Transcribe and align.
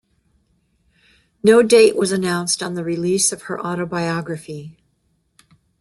No 1.43 1.61
date 1.61 1.95
was 1.95 2.11
announced 2.11 2.63
on 2.63 2.73
the 2.73 2.83
release 2.83 3.31
of 3.31 3.43
her 3.43 3.63
autobiography. 3.63 4.79